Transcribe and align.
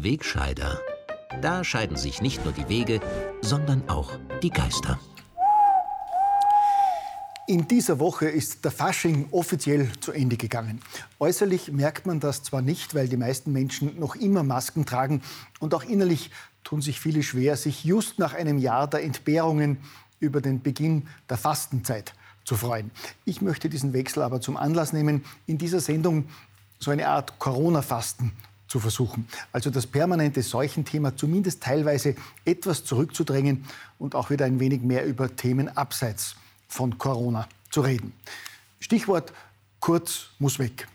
Der 0.00 0.12
Wegscheider. 0.12 0.80
Da 1.42 1.62
scheiden 1.62 1.98
sich 1.98 2.22
nicht 2.22 2.42
nur 2.42 2.54
die 2.54 2.70
Wege, 2.70 3.00
sondern 3.42 3.86
auch 3.90 4.10
die 4.42 4.48
Geister. 4.48 4.98
In 7.46 7.68
dieser 7.68 7.98
Woche 7.98 8.26
ist 8.26 8.64
der 8.64 8.70
Fasching 8.70 9.28
offiziell 9.30 9.92
zu 10.00 10.12
Ende 10.12 10.38
gegangen. 10.38 10.80
Äußerlich 11.18 11.70
merkt 11.72 12.06
man 12.06 12.18
das 12.18 12.42
zwar 12.42 12.62
nicht, 12.62 12.94
weil 12.94 13.08
die 13.08 13.18
meisten 13.18 13.52
Menschen 13.52 14.00
noch 14.00 14.16
immer 14.16 14.42
Masken 14.42 14.86
tragen 14.86 15.20
und 15.58 15.74
auch 15.74 15.84
innerlich 15.84 16.30
tun 16.64 16.80
sich 16.80 16.98
viele 16.98 17.22
schwer, 17.22 17.58
sich 17.58 17.84
just 17.84 18.18
nach 18.18 18.32
einem 18.32 18.56
Jahr 18.56 18.88
der 18.88 19.02
Entbehrungen 19.02 19.76
über 20.18 20.40
den 20.40 20.62
Beginn 20.62 21.08
der 21.28 21.36
Fastenzeit 21.36 22.14
zu 22.44 22.56
freuen. 22.56 22.90
Ich 23.26 23.42
möchte 23.42 23.68
diesen 23.68 23.92
Wechsel 23.92 24.22
aber 24.22 24.40
zum 24.40 24.56
Anlass 24.56 24.94
nehmen, 24.94 25.26
in 25.46 25.58
dieser 25.58 25.80
Sendung 25.80 26.24
so 26.78 26.90
eine 26.90 27.06
Art 27.06 27.38
Corona-Fasten 27.38 28.32
zu 28.70 28.80
versuchen. 28.80 29.28
Also 29.52 29.68
das 29.68 29.86
permanente 29.86 30.42
Seuchenthema 30.42 31.16
zumindest 31.16 31.62
teilweise 31.62 32.14
etwas 32.46 32.84
zurückzudrängen 32.84 33.66
und 33.98 34.14
auch 34.14 34.30
wieder 34.30 34.46
ein 34.46 34.60
wenig 34.60 34.80
mehr 34.80 35.04
über 35.04 35.36
Themen 35.36 35.68
abseits 35.76 36.36
von 36.68 36.96
Corona 36.96 37.48
zu 37.68 37.82
reden. 37.82 38.14
Stichwort 38.78 39.34
Kurz 39.80 40.28
muss 40.38 40.58
weg. 40.58 40.86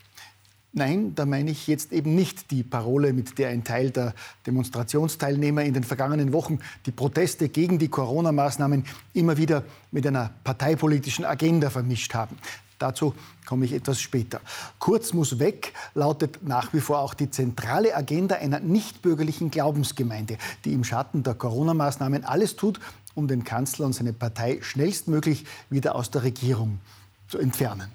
Nein, 0.72 1.16
da 1.16 1.26
meine 1.26 1.50
ich 1.52 1.68
jetzt 1.68 1.92
eben 1.92 2.16
nicht 2.16 2.52
die 2.52 2.62
Parole, 2.62 3.14
mit 3.14 3.40
der 3.40 3.50
ein 3.50 3.64
Teil 3.64 3.90
der 3.90 4.14
Demonstrationsteilnehmer 4.46 5.64
in 5.64 5.74
den 5.74 5.84
vergangenen 5.84 6.34
Wochen 6.34 6.60
die 6.86 6.92
Proteste 6.92 7.50
gegen 7.50 7.80
die 7.80 7.88
Corona-Maßnahmen 7.88 8.86
immer 9.14 9.38
wieder 9.38 9.64
mit 9.92 10.06
einer 10.06 10.32
parteipolitischen 10.44 11.26
Agenda 11.26 11.70
vermischt 11.70 12.14
haben. 12.14 12.38
Dazu 12.80 13.14
komme 13.46 13.66
ich 13.66 13.74
etwas 13.74 14.02
später. 14.02 14.42
Kurz 14.80 15.14
muss 15.14 15.40
weg 15.40 15.74
lautet 15.94 16.40
nach 16.44 16.74
wie 16.74 16.82
vor 16.82 17.00
auch 17.00 17.14
die 17.14 17.30
zentrale 17.30 17.96
Agenda 17.96 18.36
einer 18.36 18.60
nichtbürgerlichen 18.60 19.52
Glaubensgemeinde, 19.52 20.38
die 20.66 20.74
im 20.74 20.84
Schatten 20.84 21.24
der 21.24 21.36
Corona-Maßnahmen 21.36 22.26
alles 22.26 22.56
tut, 22.56 22.80
um 23.14 23.28
den 23.28 23.44
Kanzler 23.44 23.86
und 23.86 23.94
seine 23.94 24.14
Partei 24.14 24.60
schnellstmöglich 24.62 25.46
wieder 25.70 25.96
aus 25.96 26.12
der 26.12 26.24
Regierung 26.24 26.80
zu 27.28 27.38
entfernen. 27.38 27.90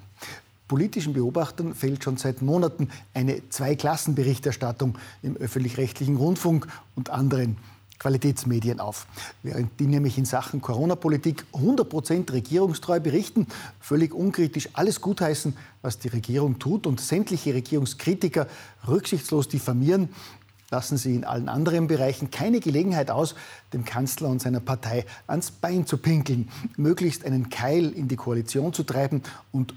Politischen 0.67 1.15
Beobachtern 1.15 1.75
fällt 1.75 2.05
schon 2.05 2.17
seit 2.17 2.43
Monaten 2.43 2.91
eine 3.13 3.49
Zweiklassenberichterstattung 3.49 4.97
im 5.23 5.37
öffentlich-rechtlichen 5.37 6.17
Rundfunk 6.17 6.69
und 6.95 7.11
anderen 7.11 7.57
Qualitätsmedien 8.01 8.81
auf. 8.81 9.07
Während 9.45 9.79
die 9.79 9.87
nämlich 9.87 10.19
in 10.19 10.25
Sachen 10.25 10.61
Corona-Politik 10.61 11.45
100% 11.53 12.33
regierungstreu 12.33 12.99
berichten, 12.99 13.47
völlig 13.79 14.13
unkritisch 14.13 14.71
alles 14.73 15.01
gutheißen, 15.01 15.57
was 15.83 16.01
die 16.01 16.09
Regierung 16.09 16.59
tut 16.59 16.87
und 16.87 17.01
sämtliche 17.01 17.55
Regierungskritiker 17.55 18.49
rücksichtslos 18.89 19.49
diffamieren, 19.49 20.09
lassen 20.71 20.97
sie 20.97 21.15
in 21.15 21.25
allen 21.25 21.49
anderen 21.49 21.89
Bereichen 21.89 22.31
keine 22.31 22.61
Gelegenheit 22.61 23.11
aus, 23.11 23.35
dem 23.73 23.85
Kanzler 23.85 24.29
und 24.29 24.41
seiner 24.41 24.61
Partei 24.61 25.05
ans 25.27 25.51
Bein 25.51 25.87
zu 25.87 25.99
pinkeln, 25.99 26.49
möglichst 26.77 27.25
einen 27.25 27.51
Keil 27.51 27.91
in 27.91 28.09
die 28.09 28.17
Koalition 28.17 28.73
zu 28.73 28.83
treiben 28.83 29.23
und 29.53 29.75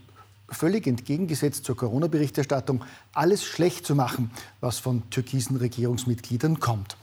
völlig 0.49 0.87
entgegengesetzt 0.87 1.65
zur 1.65 1.75
Corona-Berichterstattung 1.75 2.83
alles 3.13 3.43
schlecht 3.43 3.85
zu 3.85 3.95
machen, 3.95 4.31
was 4.61 4.79
von 4.79 5.09
türkisen 5.09 5.57
Regierungsmitgliedern 5.57 6.59
kommt. 6.59 6.95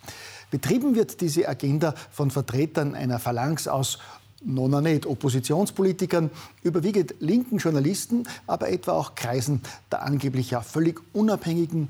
Betrieben 0.51 0.95
wird 0.95 1.21
diese 1.21 1.49
Agenda 1.49 1.95
von 2.11 2.31
Vertretern 2.31 2.95
einer 2.95 3.19
Phalanx 3.19 3.69
aus 3.69 3.99
nona 4.43 4.81
nicht 4.81 5.07
Oppositionspolitikern, 5.07 6.31
überwiegend 6.63 7.15
linken 7.21 7.59
Journalisten, 7.59 8.25
aber 8.47 8.71
etwa 8.71 8.93
auch 8.93 9.15
Kreisen 9.15 9.61
der 9.93 10.03
angeblich 10.03 10.51
ja 10.51 10.63
völlig 10.63 11.01
unabhängigen 11.13 11.89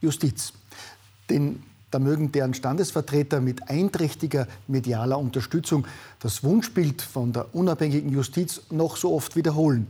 Justiz. 0.00 0.52
Denn 1.30 1.62
da 1.90 2.00
mögen 2.00 2.32
deren 2.32 2.54
Standesvertreter 2.54 3.40
mit 3.40 3.68
einträchtiger 3.70 4.48
medialer 4.66 5.18
Unterstützung 5.18 5.86
das 6.18 6.42
Wunschbild 6.42 7.00
von 7.00 7.32
der 7.32 7.54
unabhängigen 7.54 8.10
Justiz 8.10 8.62
noch 8.70 8.96
so 8.96 9.14
oft 9.14 9.36
wiederholen. 9.36 9.86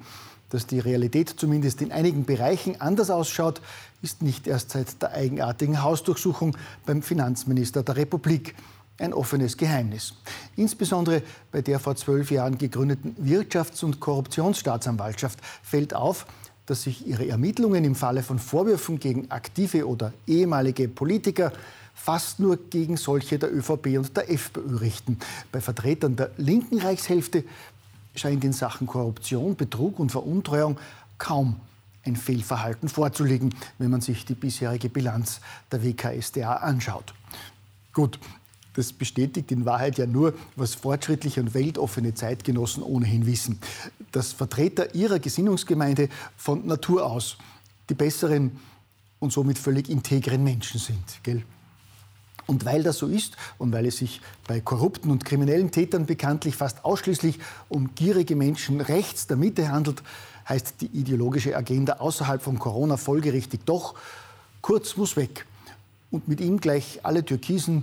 Dass 0.54 0.69
die 0.69 0.78
Realität 0.78 1.34
zumindest 1.37 1.82
in 1.82 1.91
einigen 1.91 2.26
Bereichen 2.26 2.81
anders 2.81 3.10
ausschaut, 3.10 3.60
ist 4.03 4.22
nicht 4.22 4.47
erst 4.47 4.70
seit 4.70 5.03
der 5.03 5.10
eigenartigen 5.10 5.82
Hausdurchsuchung 5.82 6.56
beim 6.87 7.03
Finanzminister 7.03 7.82
der 7.82 7.97
Republik 7.97 8.54
ein 9.00 9.12
offenes 9.12 9.56
Geheimnis. 9.56 10.15
Insbesondere 10.54 11.22
bei 11.50 11.60
der 11.60 11.81
vor 11.81 11.97
zwölf 11.97 12.31
Jahren 12.31 12.56
gegründeten 12.56 13.16
Wirtschafts- 13.20 13.84
und 13.84 13.98
Korruptionsstaatsanwaltschaft 13.98 15.41
fällt 15.65 15.92
auf, 15.92 16.25
dass 16.66 16.84
sich 16.84 17.04
ihre 17.04 17.26
Ermittlungen 17.26 17.82
im 17.82 17.97
Falle 17.97 18.22
von 18.22 18.38
Vorwürfen 18.38 19.00
gegen 19.00 19.32
aktive 19.32 19.88
oder 19.88 20.12
ehemalige 20.28 20.86
Politiker 20.86 21.50
fast 21.94 22.38
nur 22.38 22.56
gegen 22.56 22.97
solche 22.97 23.38
der 23.38 23.53
ÖVP 23.53 23.98
und 23.98 24.16
der 24.16 24.31
FPÖ 24.31 24.76
richten. 24.76 25.19
Bei 25.50 25.60
Vertretern 25.60 26.16
der 26.16 26.31
linken 26.36 26.78
Reichshälfte 26.78 27.44
scheint 28.14 28.44
in 28.44 28.52
Sachen 28.52 28.86
Korruption, 28.86 29.56
Betrug 29.56 29.98
und 29.98 30.12
Veruntreuung 30.12 30.78
kaum 31.19 31.60
ein 32.04 32.16
Fehlverhalten 32.16 32.88
vorzulegen, 32.88 33.54
wenn 33.78 33.91
man 33.91 34.00
sich 34.00 34.25
die 34.25 34.34
bisherige 34.34 34.88
Bilanz 34.88 35.41
der 35.72 35.82
WKSDA 35.82 36.56
anschaut. 36.56 37.14
Gut, 37.92 38.19
das 38.74 38.92
bestätigt 38.92 39.53
in 39.53 39.64
Wahrheit 39.64 39.98
ja 39.98 40.06
nur, 40.06 40.34
was 40.56 40.74
fortschrittliche 40.74 41.41
und 41.41 41.54
weltoffene 41.54 42.14
Zeitgenossen 42.14 42.82
ohnehin 42.82 43.24
wissen. 43.26 43.58
Dass 44.12 44.32
Vertreter 44.32 44.94
ihrer 44.94 45.19
Gesinnungsgemeinde 45.19 46.08
von 46.36 46.66
Natur 46.66 47.06
aus 47.06 47.38
die 47.88 47.94
besseren 47.94 48.58
und 49.20 49.32
somit 49.32 49.58
völlig 49.58 49.88
integren 49.88 50.42
Menschen 50.42 50.80
sind. 50.80 51.22
Gell? 51.22 51.42
Und 52.47 52.65
weil 52.65 52.82
das 52.82 52.99
so 52.99 53.06
ist 53.06 53.37
und 53.59 53.72
weil 53.72 53.87
es 53.87 53.99
sich 53.99 54.21
bei 54.47 54.60
korrupten 54.60 55.10
und 55.10 55.25
kriminellen 55.25 55.71
Tätern 55.71 56.06
bekanntlich 56.06 56.56
fast 56.56 56.84
ausschließlich 56.84 57.38
um 57.69 57.94
gierige 57.94 58.37
Menschen 58.37 58.81
rechts 58.81 59.27
der 59.27 59.37
Mitte 59.37 59.71
handelt, 59.71 60.03
heißt 60.49 60.75
die 60.81 60.87
ideologische 60.87 61.56
Agenda 61.56 61.94
außerhalb 61.94 62.43
von 62.43 62.59
Corona 62.59 62.97
folgerichtig 62.99 63.60
doch, 63.65 63.94
Kurz 64.65 64.97
muss 64.97 65.15
weg. 65.15 65.44
Und 66.10 66.27
mit 66.27 66.41
ihm 66.41 66.59
gleich 66.59 67.00
alle 67.03 67.22
Türkisen, 67.22 67.83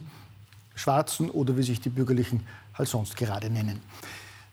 Schwarzen 0.73 1.29
oder 1.29 1.55
wie 1.55 1.61
sich 1.61 1.79
die 1.79 1.89
Bürgerlichen 1.89 2.41
halt 2.73 2.89
sonst 2.89 3.15
gerade 3.15 3.51
nennen. 3.51 3.79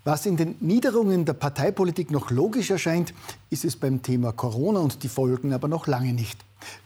Was 0.05 0.27
in 0.27 0.37
den 0.37 0.57
Niederungen 0.61 1.25
der 1.25 1.33
Parteipolitik 1.33 2.11
noch 2.11 2.31
logisch 2.31 2.71
erscheint, 2.71 3.15
ist 3.49 3.65
es 3.65 3.77
beim 3.77 4.03
Thema 4.03 4.33
Corona 4.33 4.81
und 4.81 5.03
die 5.05 5.09
Folgen 5.09 5.55
aber 5.55 5.69
noch 5.69 5.87
lange 5.87 6.13
nicht. 6.13 6.39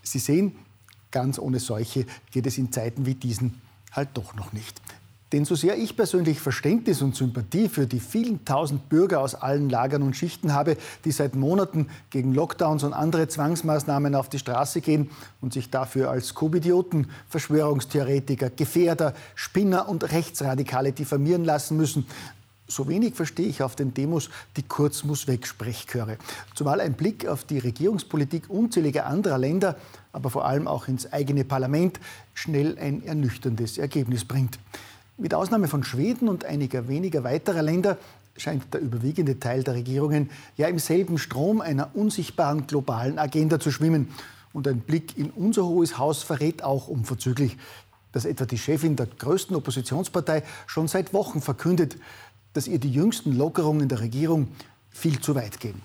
Sie 0.04 0.20
sehen, 0.20 0.54
ganz 1.12 1.38
ohne 1.38 1.60
Seuche 1.60 2.06
geht 2.32 2.46
es 2.46 2.58
in 2.58 2.72
Zeiten 2.72 3.06
wie 3.06 3.14
diesen 3.14 3.60
halt 3.92 4.08
doch 4.14 4.34
noch 4.34 4.52
nicht. 4.52 4.80
Denn 5.32 5.46
so 5.46 5.54
sehr 5.54 5.78
ich 5.78 5.96
persönlich 5.96 6.40
Verständnis 6.40 7.00
und 7.00 7.16
Sympathie 7.16 7.70
für 7.70 7.86
die 7.86 8.00
vielen 8.00 8.44
tausend 8.44 8.90
Bürger 8.90 9.20
aus 9.20 9.34
allen 9.34 9.70
Lagern 9.70 10.02
und 10.02 10.14
Schichten 10.14 10.52
habe, 10.52 10.76
die 11.06 11.10
seit 11.10 11.34
Monaten 11.34 11.88
gegen 12.10 12.34
Lockdowns 12.34 12.84
und 12.84 12.92
andere 12.92 13.28
Zwangsmaßnahmen 13.28 14.14
auf 14.14 14.28
die 14.28 14.38
Straße 14.38 14.82
gehen 14.82 15.08
und 15.40 15.54
sich 15.54 15.70
dafür 15.70 16.10
als 16.10 16.34
Covidioten, 16.34 17.10
Verschwörungstheoretiker, 17.28 18.50
Gefährder, 18.50 19.14
Spinner 19.34 19.88
und 19.88 20.12
Rechtsradikale 20.12 20.92
diffamieren 20.92 21.46
lassen 21.46 21.78
müssen, 21.78 22.06
so 22.74 22.88
wenig 22.88 23.14
verstehe 23.14 23.46
ich 23.46 23.62
auf 23.62 23.76
den 23.76 23.94
Demos 23.94 24.30
die 24.56 24.62
Kurz 24.62 25.04
muss 25.04 25.26
weg 25.26 25.46
Sprechchöre. 25.46 26.16
Zumal 26.54 26.80
ein 26.80 26.94
Blick 26.94 27.26
auf 27.26 27.44
die 27.44 27.58
Regierungspolitik 27.58 28.48
unzähliger 28.48 29.06
anderer 29.06 29.38
Länder, 29.38 29.76
aber 30.12 30.30
vor 30.30 30.44
allem 30.44 30.66
auch 30.66 30.88
ins 30.88 31.12
eigene 31.12 31.44
Parlament, 31.44 32.00
schnell 32.34 32.78
ein 32.78 33.04
ernüchterndes 33.04 33.78
Ergebnis 33.78 34.24
bringt. 34.24 34.58
Mit 35.18 35.34
Ausnahme 35.34 35.68
von 35.68 35.84
Schweden 35.84 36.28
und 36.28 36.44
einiger 36.44 36.88
weniger 36.88 37.22
weiterer 37.24 37.62
Länder 37.62 37.98
scheint 38.36 38.72
der 38.72 38.80
überwiegende 38.80 39.38
Teil 39.38 39.62
der 39.62 39.74
Regierungen 39.74 40.30
ja 40.56 40.68
im 40.68 40.78
selben 40.78 41.18
Strom 41.18 41.60
einer 41.60 41.94
unsichtbaren 41.94 42.66
globalen 42.66 43.18
Agenda 43.18 43.60
zu 43.60 43.70
schwimmen. 43.70 44.08
Und 44.52 44.68
ein 44.68 44.80
Blick 44.80 45.16
in 45.16 45.30
unser 45.30 45.64
Hohes 45.64 45.98
Haus 45.98 46.22
verrät 46.22 46.62
auch 46.62 46.88
unverzüglich, 46.88 47.56
dass 48.12 48.24
etwa 48.24 48.44
die 48.44 48.58
Chefin 48.58 48.96
der 48.96 49.06
größten 49.06 49.56
Oppositionspartei 49.56 50.42
schon 50.66 50.88
seit 50.88 51.12
Wochen 51.12 51.40
verkündet, 51.40 51.96
dass 52.52 52.66
ihr 52.66 52.78
die 52.78 52.90
jüngsten 52.90 53.36
Lockerungen 53.36 53.88
der 53.88 54.00
Regierung 54.00 54.48
viel 54.90 55.20
zu 55.20 55.34
weit 55.34 55.60
gehen. 55.60 55.80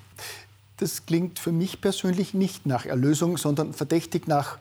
Das 0.77 1.05
klingt 1.05 1.39
für 1.39 1.51
mich 1.51 1.81
persönlich 1.81 2.33
nicht 2.33 2.65
nach 2.65 2.85
Erlösung, 2.85 3.37
sondern 3.37 3.73
verdächtig 3.73 4.27
nach 4.27 4.59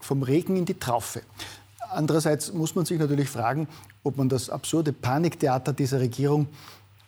vom 0.00 0.22
Regen 0.22 0.56
in 0.56 0.64
die 0.64 0.78
Traufe. 0.78 1.22
Andererseits 1.90 2.52
muss 2.52 2.74
man 2.74 2.86
sich 2.86 2.98
natürlich 2.98 3.28
fragen, 3.28 3.68
ob 4.02 4.16
man 4.16 4.28
das 4.28 4.48
absurde 4.48 4.92
Paniktheater 4.92 5.72
dieser 5.72 6.00
Regierung 6.00 6.48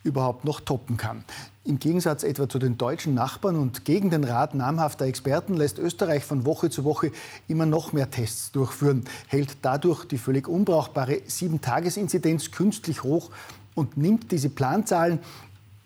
überhaupt 0.03 0.45
noch 0.45 0.61
toppen 0.61 0.97
kann. 0.97 1.25
Im 1.63 1.79
Gegensatz 1.79 2.23
etwa 2.23 2.47
zu 2.47 2.59
den 2.59 2.77
deutschen 2.77 3.15
Nachbarn 3.15 3.55
und 3.55 3.85
gegen 3.85 4.11
den 4.11 4.23
Rat 4.23 4.53
namhafter 4.53 5.05
Experten 5.05 5.55
lässt 5.55 5.79
Österreich 5.79 6.23
von 6.23 6.45
Woche 6.45 6.69
zu 6.69 6.83
Woche 6.83 7.11
immer 7.47 7.65
noch 7.65 7.91
mehr 7.91 8.11
Tests 8.11 8.51
durchführen, 8.51 9.05
hält 9.27 9.57
dadurch 9.63 10.05
die 10.05 10.19
völlig 10.19 10.47
unbrauchbare 10.47 11.21
Sieben-Tages-Inzidenz 11.25 12.51
künstlich 12.51 13.01
hoch 13.01 13.31
und 13.75 13.97
nimmt 13.97 14.31
diese 14.31 14.49
Planzahlen, 14.49 15.19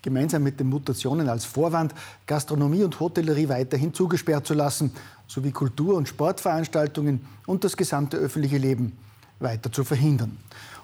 gemeinsam 0.02 0.42
mit 0.42 0.58
den 0.58 0.68
Mutationen 0.68 1.28
als 1.28 1.44
Vorwand 1.44 1.94
Gastronomie 2.26 2.84
und 2.84 2.98
Hotellerie 3.00 3.48
weiterhin 3.48 3.92
zugesperrt 3.92 4.46
zu 4.46 4.54
lassen, 4.54 4.92
sowie 5.26 5.50
Kultur- 5.50 5.96
und 5.96 6.08
Sportveranstaltungen 6.08 7.20
und 7.46 7.64
das 7.64 7.76
gesamte 7.76 8.16
öffentliche 8.16 8.56
Leben 8.58 8.96
weiter 9.40 9.70
zu 9.70 9.84
verhindern. 9.84 10.38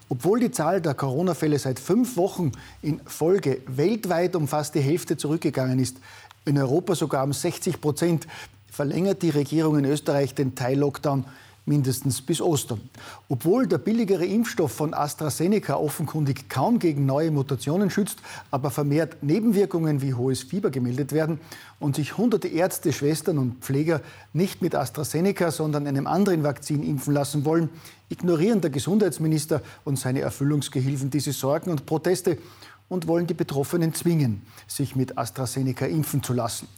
Obwohl 0.08 0.38
die 0.38 0.52
Zahl 0.52 0.80
der 0.80 0.94
Corona-Fälle 0.94 1.58
seit 1.58 1.80
fünf 1.80 2.16
Wochen 2.16 2.52
in 2.82 3.00
Folge 3.06 3.62
weltweit 3.66 4.36
um 4.36 4.46
fast 4.46 4.74
die 4.74 4.80
Hälfte 4.80 5.16
zurückgegangen 5.16 5.78
ist, 5.78 5.96
in 6.44 6.58
Europa 6.58 6.94
sogar 6.94 7.24
um 7.24 7.32
60 7.32 7.80
Prozent, 7.80 8.26
verlängert 8.70 9.22
die 9.22 9.30
Regierung 9.30 9.78
in 9.78 9.84
Österreich 9.84 10.34
den 10.34 10.54
Teil-Lockdown 10.54 11.24
mindestens 11.66 12.22
bis 12.22 12.40
Ostern. 12.40 12.80
Obwohl 13.28 13.66
der 13.66 13.78
billigere 13.78 14.24
Impfstoff 14.24 14.72
von 14.72 14.94
AstraZeneca 14.94 15.74
offenkundig 15.74 16.48
kaum 16.48 16.78
gegen 16.78 17.04
neue 17.04 17.30
Mutationen 17.30 17.90
schützt, 17.90 18.20
aber 18.50 18.70
vermehrt 18.70 19.22
Nebenwirkungen 19.22 20.00
wie 20.00 20.14
hohes 20.14 20.44
Fieber 20.44 20.70
gemeldet 20.70 21.12
werden 21.12 21.40
und 21.80 21.96
sich 21.96 22.16
hunderte 22.16 22.48
Ärzte, 22.48 22.92
Schwestern 22.92 23.38
und 23.38 23.62
Pfleger 23.62 24.00
nicht 24.32 24.62
mit 24.62 24.74
AstraZeneca, 24.74 25.50
sondern 25.50 25.86
einem 25.86 26.06
anderen 26.06 26.44
Vakzin 26.44 26.82
impfen 26.82 27.12
lassen 27.12 27.44
wollen, 27.44 27.68
ignorieren 28.08 28.60
der 28.60 28.70
Gesundheitsminister 28.70 29.60
und 29.84 29.98
seine 29.98 30.20
Erfüllungsgehilfen 30.20 31.10
diese 31.10 31.32
Sorgen 31.32 31.70
und 31.70 31.84
Proteste 31.84 32.38
und 32.88 33.08
wollen 33.08 33.26
die 33.26 33.34
Betroffenen 33.34 33.94
zwingen, 33.94 34.42
sich 34.68 34.94
mit 34.94 35.18
AstraZeneca 35.18 35.86
impfen 35.86 36.22
zu 36.22 36.32
lassen. 36.32 36.68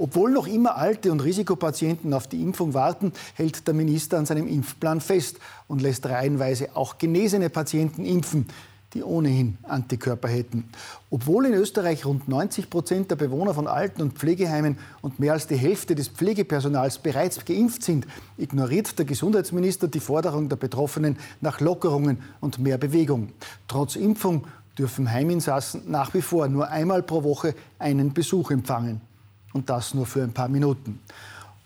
Obwohl 0.00 0.30
noch 0.30 0.46
immer 0.46 0.76
alte 0.76 1.10
und 1.10 1.20
Risikopatienten 1.20 2.14
auf 2.14 2.28
die 2.28 2.40
Impfung 2.40 2.72
warten, 2.72 3.12
hält 3.34 3.66
der 3.66 3.74
Minister 3.74 4.16
an 4.16 4.26
seinem 4.26 4.46
Impfplan 4.46 5.00
fest 5.00 5.38
und 5.66 5.82
lässt 5.82 6.06
reihenweise 6.06 6.68
auch 6.74 6.98
genesene 6.98 7.50
Patienten 7.50 8.04
impfen, 8.04 8.46
die 8.94 9.02
ohnehin 9.02 9.58
Antikörper 9.64 10.28
hätten. 10.28 10.70
Obwohl 11.10 11.46
in 11.46 11.54
Österreich 11.54 12.06
rund 12.06 12.28
90 12.28 12.70
Prozent 12.70 13.10
der 13.10 13.16
Bewohner 13.16 13.54
von 13.54 13.66
Alten- 13.66 14.00
und 14.00 14.12
Pflegeheimen 14.12 14.78
und 15.02 15.18
mehr 15.18 15.32
als 15.32 15.48
die 15.48 15.56
Hälfte 15.56 15.96
des 15.96 16.06
Pflegepersonals 16.06 16.98
bereits 16.98 17.44
geimpft 17.44 17.82
sind, 17.82 18.06
ignoriert 18.36 18.96
der 19.00 19.04
Gesundheitsminister 19.04 19.88
die 19.88 20.00
Forderung 20.00 20.48
der 20.48 20.56
Betroffenen 20.56 21.18
nach 21.40 21.58
Lockerungen 21.58 22.18
und 22.40 22.60
mehr 22.60 22.78
Bewegung. 22.78 23.32
Trotz 23.66 23.96
Impfung 23.96 24.46
dürfen 24.78 25.10
Heiminsassen 25.10 25.82
nach 25.90 26.14
wie 26.14 26.22
vor 26.22 26.46
nur 26.46 26.68
einmal 26.68 27.02
pro 27.02 27.24
Woche 27.24 27.56
einen 27.80 28.14
Besuch 28.14 28.52
empfangen 28.52 29.07
und 29.52 29.70
das 29.70 29.94
nur 29.94 30.06
für 30.06 30.22
ein 30.22 30.32
paar 30.32 30.48
Minuten. 30.48 31.00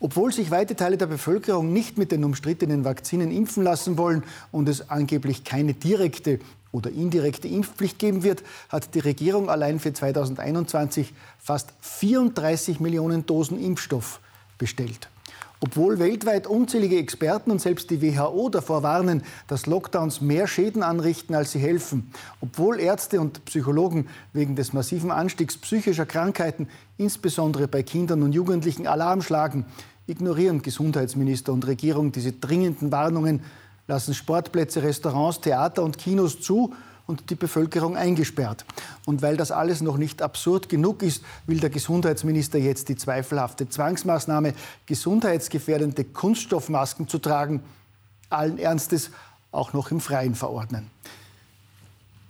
Obwohl 0.00 0.32
sich 0.32 0.50
weite 0.50 0.74
Teile 0.74 0.96
der 0.96 1.06
Bevölkerung 1.06 1.72
nicht 1.72 1.96
mit 1.96 2.10
den 2.10 2.24
umstrittenen 2.24 2.84
Vakzinen 2.84 3.30
impfen 3.30 3.62
lassen 3.62 3.96
wollen 3.98 4.24
und 4.50 4.68
es 4.68 4.90
angeblich 4.90 5.44
keine 5.44 5.74
direkte 5.74 6.40
oder 6.72 6.90
indirekte 6.90 7.46
Impfpflicht 7.46 8.00
geben 8.00 8.24
wird, 8.24 8.42
hat 8.68 8.94
die 8.94 8.98
Regierung 8.98 9.48
allein 9.48 9.78
für 9.78 9.92
2021 9.92 11.12
fast 11.38 11.72
34 11.82 12.80
Millionen 12.80 13.26
Dosen 13.26 13.62
Impfstoff 13.62 14.20
bestellt. 14.58 15.08
Obwohl 15.60 16.00
weltweit 16.00 16.48
unzählige 16.48 16.98
Experten 16.98 17.52
und 17.52 17.60
selbst 17.60 17.88
die 17.90 18.02
WHO 18.02 18.48
davor 18.48 18.82
warnen, 18.82 19.22
dass 19.46 19.66
Lockdowns 19.66 20.20
mehr 20.20 20.48
Schäden 20.48 20.82
anrichten, 20.82 21.36
als 21.36 21.52
sie 21.52 21.60
helfen. 21.60 22.10
Obwohl 22.40 22.80
Ärzte 22.80 23.20
und 23.20 23.44
Psychologen 23.44 24.08
wegen 24.32 24.56
des 24.56 24.72
massiven 24.72 25.12
Anstiegs 25.12 25.56
psychischer 25.58 26.04
Krankheiten, 26.06 26.68
insbesondere 26.98 27.68
bei 27.68 27.84
Kindern 27.84 28.24
und 28.24 28.32
Jugendlichen, 28.32 28.88
Alarm 28.88 29.22
schlagen, 29.22 29.64
ignorieren 30.08 30.62
Gesundheitsminister 30.62 31.52
und 31.52 31.66
Regierung 31.66 32.10
diese 32.10 32.32
dringenden 32.32 32.90
Warnungen, 32.90 33.40
lassen 33.86 34.14
Sportplätze, 34.14 34.82
Restaurants, 34.82 35.40
Theater 35.40 35.82
und 35.82 35.98
Kinos 35.98 36.40
zu 36.40 36.74
und 37.06 37.30
die 37.30 37.34
Bevölkerung 37.34 37.96
eingesperrt. 37.96 38.64
Und 39.06 39.22
weil 39.22 39.36
das 39.36 39.50
alles 39.50 39.80
noch 39.80 39.96
nicht 39.96 40.22
absurd 40.22 40.68
genug 40.68 41.02
ist, 41.02 41.24
will 41.46 41.60
der 41.60 41.70
Gesundheitsminister 41.70 42.58
jetzt 42.58 42.88
die 42.88 42.96
zweifelhafte 42.96 43.68
Zwangsmaßnahme, 43.68 44.54
gesundheitsgefährdende 44.86 46.04
Kunststoffmasken 46.04 47.08
zu 47.08 47.18
tragen, 47.18 47.62
allen 48.30 48.58
Ernstes 48.58 49.10
auch 49.50 49.72
noch 49.72 49.90
im 49.90 50.00
Freien 50.00 50.34
verordnen. 50.34 50.90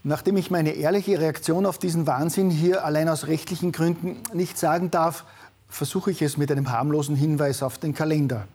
Nachdem 0.05 0.37
ich 0.37 0.51
meine 0.51 0.73
ehrliche 0.73 1.21
Reaktion 1.21 1.65
auf 1.65 1.79
diesen 1.79 2.09
Wahnsinn 2.09 2.51
hier 2.51 2.85
allein 2.85 3.09
aus 3.09 3.29
rechtlichen 3.29 3.71
Gründen 3.71 4.17
nicht 4.35 4.59
sagen 4.59 4.91
darf, 4.91 5.25
versuche 5.69 6.11
ich 6.11 6.23
es 6.23 6.37
mit 6.37 6.51
einem 6.51 6.71
harmlosen 6.71 7.15
Hinweis 7.15 7.63
auf 7.63 7.79
den 7.79 7.95
Kalender. 7.95 8.49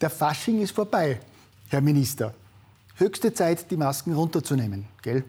Der 0.00 0.10
Fasching 0.10 0.60
ist 0.60 0.72
vorbei, 0.72 1.20
Herr 1.68 1.80
Minister. 1.80 2.34
Höchste 3.00 3.32
Zeit, 3.32 3.70
die 3.70 3.78
Masken 3.78 4.12
runterzunehmen, 4.12 4.86
gell? 5.00 5.24